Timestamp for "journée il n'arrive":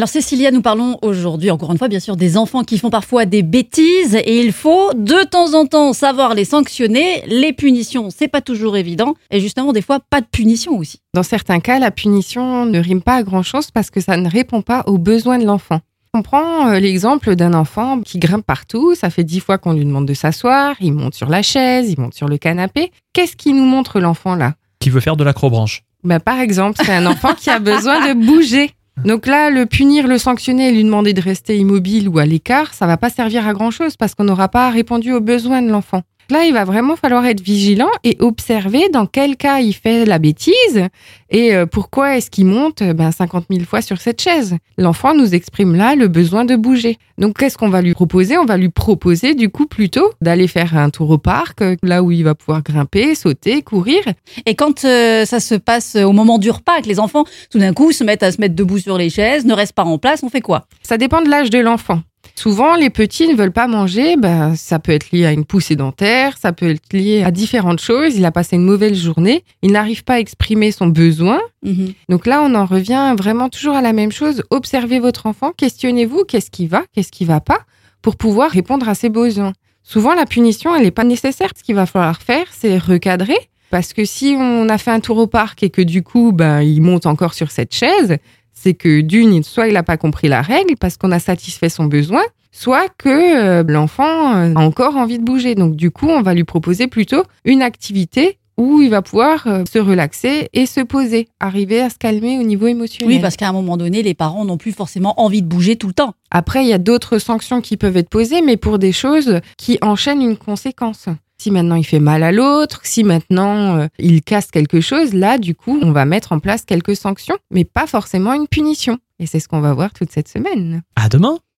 68.98-70.04